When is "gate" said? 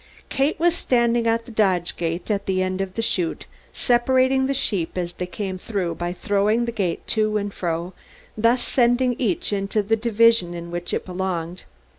1.95-2.31, 6.71-7.05